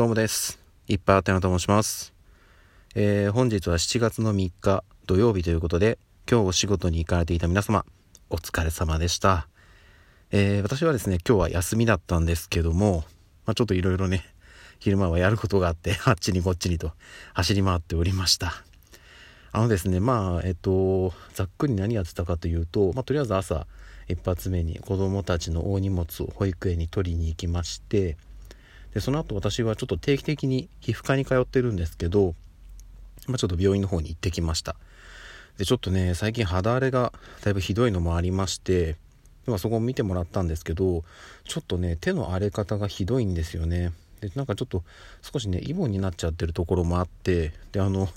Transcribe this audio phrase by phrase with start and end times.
[0.00, 0.58] どうもです。
[0.88, 2.14] いっぱいあてなと申します。
[2.94, 7.84] えー、本日は7月の3日土曜日ということで、今日お仕事に行かれていた皆様、
[8.30, 9.46] お疲れ様でした。
[10.30, 13.04] えー、私はですね、今日は休みだったんですけども、
[13.44, 14.24] まあ、ちょっといろいろね、
[14.78, 16.92] 昼間はやることがあって、 あっちにこっちにと
[17.34, 18.64] 走り回っておりました。
[19.52, 23.66] あのですね、まあ、えっと、ざっくり何やってたかというと、まあ、とりあえず朝、
[24.08, 28.16] 一発目に子供たちの大荷物を保育園に取りに行きまして、
[28.94, 32.34] でその後私はちょっと定期的に皮膚科に通ってるんですけど、
[33.26, 34.76] まあ、ちょっと病院の方に行ってきました。
[35.58, 37.12] でちょっとね最近肌荒れが
[37.44, 38.96] だいぶひどいのもありまして
[39.46, 41.04] でそこを見てもらったんですけど
[41.44, 43.92] ちょっとね手の荒れ方がひどいんですよね。
[44.20, 44.84] でなんかちょっと
[45.22, 48.08] 少しねイボになっちゃってるところもあってであの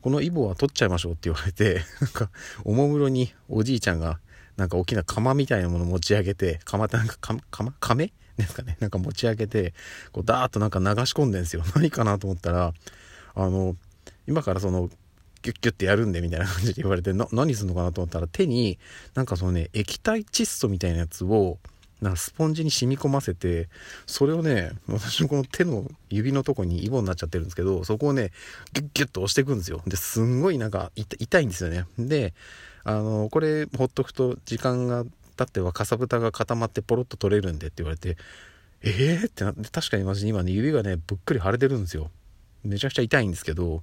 [0.00, 2.30] このイボは取っちゃいましょうって言われて なんか
[2.64, 4.18] おもむろにおじいちゃんが
[4.56, 7.72] なんか大きな釜みたいなもの持ち上げて釜ってなんか釜釜
[8.36, 8.76] ですかね。
[8.80, 9.74] なんか持ち上げて
[10.12, 11.62] こうダーッとなんか流し込んでんですよ。
[11.74, 12.72] 何かなと思ったら
[13.34, 13.76] あの
[14.26, 14.88] 今からその
[15.42, 18.78] ギュッギュッてやるんでみたいな感じで言われてな何するのかなと思ったら手に
[19.14, 21.58] なんかそのね液体窒素みたいなやつを
[22.00, 23.68] なんかスポンジに染み込ませて
[24.06, 28.32] それをね私のこの手の指のとこにイボになっちゃってるんですけどそこをね
[28.72, 29.82] ギュッギュッと押していくんですよ。
[29.86, 31.86] ですんごいなんか痛いんですよね。
[31.98, 32.34] で
[32.84, 35.04] あのこれほっとくと時間が
[35.36, 38.16] 経ってはかさぶたが固まってポロッと取れるんでって言われて
[38.82, 42.10] えーってなって確かに私今ね指がねぶっくり腫れてるんですよ。
[42.64, 43.82] めちゃくちゃ痛いんですけど。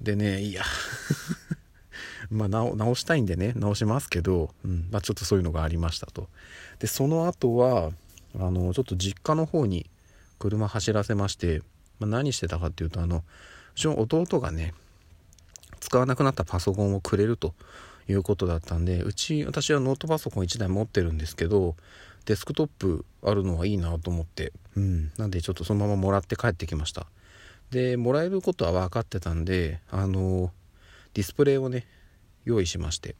[0.00, 0.62] でねいや
[2.30, 6.28] まあ直直したいんでね直しますけど、うんまあ、ちょっとそういうのがありましたと。
[6.78, 7.90] でその後は
[8.38, 9.90] あのちょっと実家の方に
[10.38, 11.62] 車走らせまして、
[11.98, 13.24] まあ、何してたかっていうとあの
[13.74, 14.74] うちの弟がね
[15.80, 17.54] 使わなくなったパソコンをくれると
[18.08, 21.76] いうことだったんでうち私はノートパソコン1台持ってるんですけど
[22.24, 25.10] デスクトップあるのはいいなと思ってうん。
[25.18, 27.06] なんでちょっとそのままもらって帰ってきました。
[27.70, 30.50] でもらえることは分かってたんであの
[31.12, 31.86] ディスプレイをね
[32.44, 33.14] 用意しまして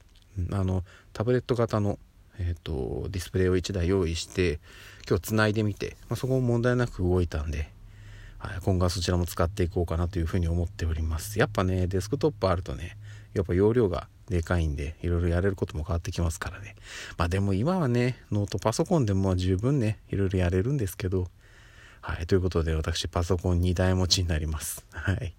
[0.51, 0.83] あの
[1.13, 1.99] タブレット型の、
[2.39, 4.59] えーと、ディスプレイを1台用意して
[5.07, 7.69] 今日つないでみて、まあ、そこも問題なく動いたんで、
[8.39, 11.37] はい、今後はそちらも使っていこうかなというふうに思っております。
[11.37, 12.97] やっぱねデスクトップあるとね
[13.33, 16.75] やっぱ容量がでかいんでいろいろやれることも変わってきますからね。
[17.17, 21.27] まあでも今はねノートパソコンでも十分ねいろいろやれるんですけど。
[22.01, 24.85] はいということで私パソコン2台持ちになります。
[24.91, 25.33] はい。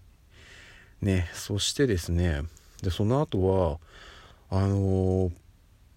[1.01, 2.43] ねそしてですね
[2.83, 3.79] でその後
[4.51, 5.31] はあの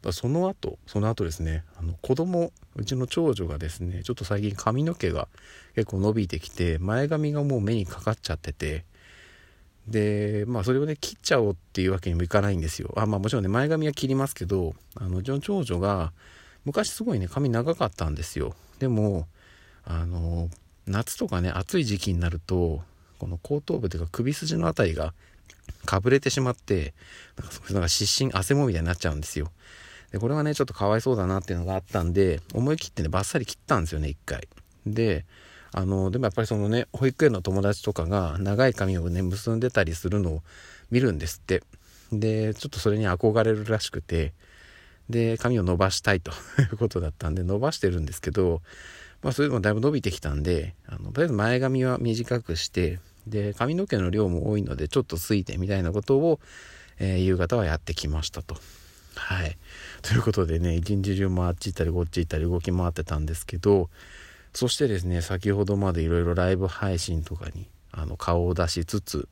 [0.04, 5.28] ー、その後その後ですねあの子供うちの長女がですねちょっと最近髪の毛が
[5.76, 8.86] 結構伸びてきて前髪がもう目にかかっちゃってて
[9.88, 12.94] でまあそれをね切っちゃおうっていうわけにもいかないんですよ。
[12.96, 16.14] あまあもちろんね前髪は切りますけどあのうちの長女が
[16.66, 18.56] 昔すごいね髪長かったんですよ。
[18.80, 19.28] でも
[19.86, 20.50] あの
[20.88, 22.82] 夏とかね暑い時期になると
[23.20, 25.14] この後頭部というか首筋のあたりが
[25.86, 26.94] かぶれてしまって
[27.38, 29.52] なんかなんか湿疹汗もみたいになっちゃうんですよ。
[30.12, 34.48] でこれはねちょっとかわいそうだなっていうのがあったんで思い切ってねバッサリ切ったんですよね一回。
[34.86, 35.26] で
[35.74, 40.42] あのでもやっぱりそのね保育園の友達とかが長い髪をね結んでたりするのを
[40.92, 41.64] 見るんですって
[42.12, 44.34] でちょっとそれに憧れるらしくて
[45.10, 48.62] で髪を伸ばしたいと いうことだったんで伸ばしてるんですけど
[49.24, 56.40] まあそれでもだいぶ伸びてきたんであのとりあえず前髪は短くしてで髪の毛の量も多いのでちょっとついてみたいなことを、
[57.00, 58.58] えー、夕方はやってきましたと。
[59.16, 59.58] はい。
[60.02, 63.90] ということでね一日中もあっち行ったりこっち行ったり動き回ってたんですけど
[64.54, 69.28] そしてですね先ほどまでいろいろライブ配信とかにあの顔を出しつつ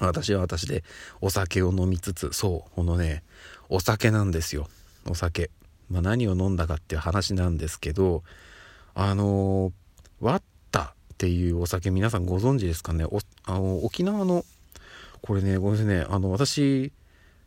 [0.00, 0.84] 私は私で
[1.20, 3.22] お酒を飲みつつそうこのね
[3.68, 4.68] お酒なんですよ。
[5.06, 5.50] お酒、
[5.90, 8.22] まあ、何を飲んだかっていう話なんですけど
[8.94, 9.72] あの
[10.20, 13.04] ワッタっていうお酒皆さんご存知ですかね？
[13.44, 14.44] あの沖縄の
[15.20, 16.06] これねごめんなさいね。
[16.08, 16.92] あの私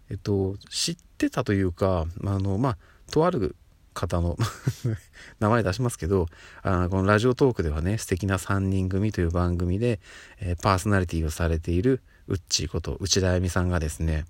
[0.10, 2.78] えっと知ってたというかあのまあ
[3.12, 3.56] とある
[3.96, 4.38] 方の
[5.40, 6.28] 名前出しますけど
[6.62, 10.00] あこのラジオトークではね素敵な3人組という番組で、
[10.40, 14.26] えー、パーソナリティをされているウッチーこと内田あゆみさんがですね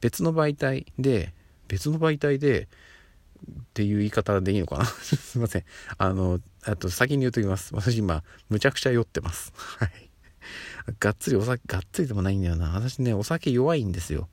[0.00, 1.32] 別の媒体で
[1.66, 2.68] 別の媒体で
[3.50, 4.84] っていう言い方でいいのかな？
[4.86, 5.64] すいません。
[5.98, 7.74] あのあと先に言うときます。
[7.74, 9.52] 私今むちゃくちゃ酔ってます。
[9.54, 10.10] はい。
[11.00, 12.70] がっつりお酒がっつりでもないんだよな。
[12.70, 14.28] 私ねお酒弱いんですよ。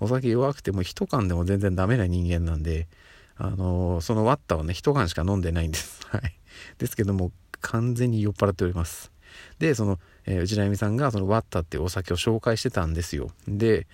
[0.00, 2.88] お酒弱くても一缶でも全然ダメな人間なんで
[3.36, 6.00] あの、そのワッタをね一缶しか飲んでないんです。
[6.08, 6.38] はい。
[6.78, 9.12] ですけども完全に酔っ払っております。
[9.58, 13.30] でその、えー、内田由美さんがそのワッタっていうお酒を紹介してたんですよ。
[13.46, 13.86] で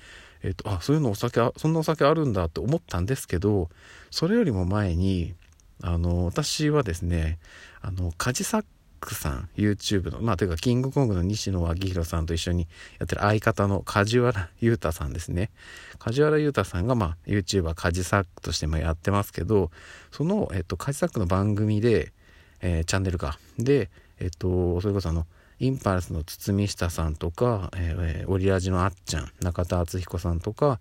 [0.45, 3.71] えっと、あそういうのお酒そんなお酒あるんだと思ったんですけど
[4.11, 5.35] それよりも前に
[5.83, 7.39] あの私はですね
[7.81, 8.65] あのカジサッ
[9.03, 12.69] クさん YouTube のまあというかキングコングの西野昭弘さんと一緒に
[13.01, 15.51] やってる相方の梶原裕太さんですね。
[15.99, 19.71] 梶原裕太さんがまあ YouTuber カジサックとしてもやってますけど
[20.13, 22.13] その、えっと、カジサックの番組で、
[22.61, 23.39] えー、チャンネルか。
[23.59, 23.91] で
[24.21, 25.27] えっとそれこそあの
[25.59, 30.81] インパルスの堤下さんとか、えー、オリラジのあっちゃん中田敦彦さんとか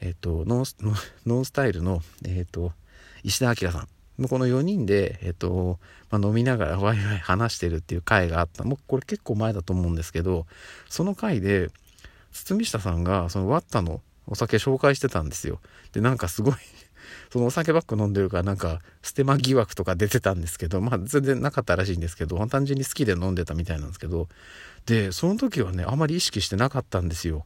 [0.00, 2.72] えっとノンスタイルのえっと
[3.22, 3.95] 石田明さん。
[4.28, 5.78] この4人で、えっと、
[6.10, 8.64] まあ、飲みながらワイワイ話してるっていう回があった。
[8.64, 10.46] もうこれ結構前だと思うんですけど、
[10.88, 11.70] その回で、
[12.32, 15.60] 堤下さんが、そのワッタのお酒紹介してたんですよ。
[15.92, 16.54] で、なんかすごい
[17.32, 24.28] そのお酒ばっか飲んでるから、なんか、ステマ疑惑とか出てたんですけど、まあ全然なかったらしいんですけど、単純に好きで飲んでたみたいなんですけど、
[24.86, 27.44] で、その時はね、あまり意識してなかったんですよ。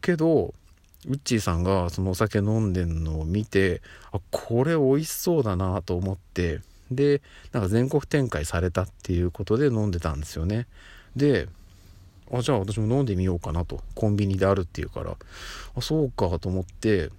[0.00, 0.54] けど、
[1.06, 6.60] ウッチーさんがそのお酒飲んでんのを見てあこれ美味しそうだなと思って
[6.90, 7.22] で
[7.52, 10.66] なんか全国展開されたっていうことで飲んでたんですよね。
[11.14, 11.48] で
[12.32, 15.16] あじゃあ私も飲んでみようかなとコンビニであるっていうから。
[15.76, 17.10] あそうかと思って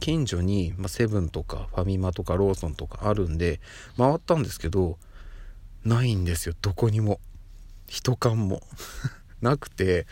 [0.00, 3.60] 近所に、まあ、セブンとかファミマとかローソンとかあるんで
[3.96, 4.98] 回ったんですけど
[5.84, 6.54] ないんですよ。
[6.60, 7.20] どこにも。
[7.86, 8.62] 人感も。
[9.40, 10.06] なくて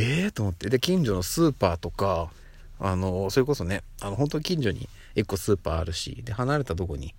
[0.00, 0.70] ええー、と思って。
[0.70, 2.30] で、近所のスーパーとか、
[2.78, 7.14] あの、それこそね、あの、本当に近所に1個スーパーあるし、で、離れたとこに、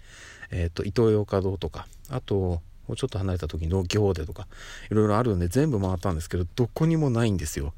[0.50, 4.48] えっ、ー、と、イトーヨーカドーとか、あと、もうちょっと離れた時の行でとか、
[4.90, 7.74] いろいろあるんで全部回ったんですけど、どこにもないんですよ。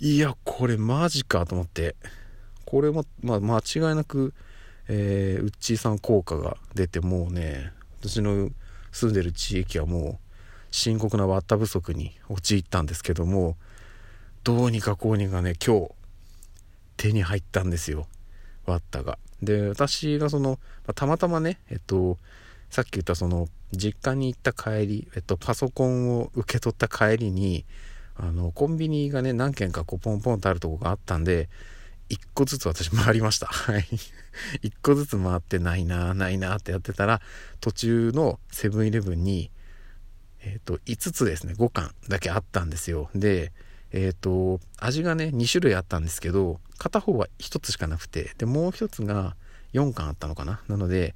[0.00, 1.94] いや、これマジかと思って。
[2.64, 4.32] これも、まあ、間違いなく、
[4.88, 8.50] えー、ウッチーさん効果が出て、もうね、私の
[8.92, 10.26] 住んでる地域はもう、
[10.70, 13.56] 深刻なワッタ不足に陥ったんですけども、
[14.46, 15.90] どうにかこうにかね今日
[16.96, 18.06] 手に入ったんですよ
[18.64, 19.18] ワッタが。
[19.42, 20.60] で私がその、
[20.94, 22.16] たまたまねえっと
[22.70, 27.64] さっき言ったその実家に行った帰り、えっと、パソコンを受け取った帰りに
[28.14, 31.48] あのコンビニがね何軒かこうポンポンとあるとこがあったんで
[32.10, 33.46] 1個ずつ私回りました。
[33.46, 33.82] はい。
[34.62, 37.20] 1個ずつ回ってないなないなってやってたら
[37.60, 39.50] 途中のセブンイレブンに
[40.42, 43.10] えっ、と5つですね5巻だけあったんですよ。
[43.12, 43.52] で
[43.96, 49.36] えっ、ー、と、味がね、2種類あったんですけど、片方は1つしかなくて、で、もう1つが
[49.72, 50.60] 4巻あったのかな？
[50.68, 51.14] なので、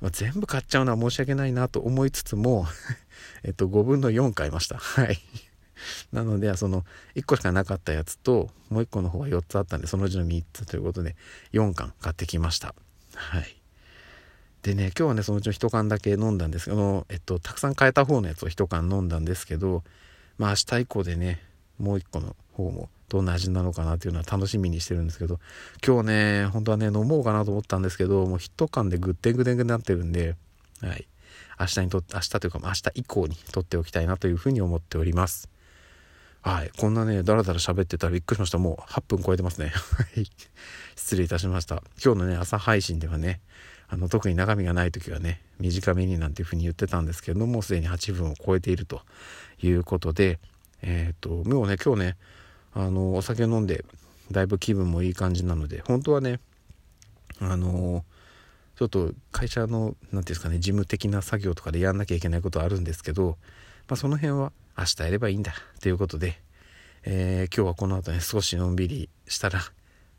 [0.00, 2.66] まあ、全部買っちゃうのは申し訳ないなと思いつつも
[3.42, 4.76] えっと、5分の4買いました。
[4.76, 5.20] はい。
[6.12, 6.84] なので、その、
[7.16, 11.16] 1個しかなかったやつと、もう1個の方が4つあったんで、そのうちの3つということで、
[11.52, 12.76] 4巻買ってきました。
[13.14, 13.56] はい。
[14.62, 19.82] でね、今日はね、そのうちの1缶だけ飲んだんですけど、えっと、たくさん買えた方のやつを1缶飲んだんですけど、
[20.38, 21.42] まあ明日以降でね、
[21.78, 25.38] もう一個の方もどんな味なのかなっていうのは楽しみにしてるんですけど
[25.86, 30.36] 今日ね本当はね飲もうかなと思ったんですけどもうヒット感でグッテングテンになってるんで
[30.80, 31.06] はい。
[31.58, 35.48] 明日にとって明日というか明日以降にとっておきたいなというふうに思っております。
[36.42, 36.70] はい。
[36.78, 38.58] こんなねダラダラ喋ってたらびっくりしました。
[38.58, 39.72] もう8分超えてますね。
[40.96, 41.82] 失礼いたしました。
[42.04, 43.40] 今日のね朝配信ではね
[43.88, 49.02] あの特に中身がない時はね短めになんていうふうに言ってたんですけどもすでに8分を超えていると
[49.62, 50.40] いうことで
[50.84, 52.16] えっ、ー、ともうね今日ね
[52.74, 53.84] あのお酒飲んで
[54.30, 56.40] だいぶ気分もいい感じなので本当はね
[57.40, 58.04] あの
[58.76, 63.38] ちょっと会社の何て言うんですかね事務的な作業とかでやんなきゃいけないことあるんですけど、
[63.88, 66.40] まあ、その辺は明日やればいいんだということで、
[67.04, 69.60] えー、今日はこの後ね少しのんびりしたら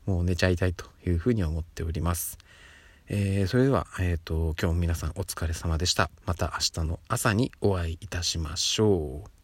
[0.06, 2.38] もう寝ちゃいたいというふうに思っております。
[3.08, 6.10] えー、それでは、えーと今日も皆さんお疲れ様でした。
[6.26, 9.35] また明日の朝にお会いいたしましょう。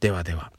[0.00, 0.52] ではでは。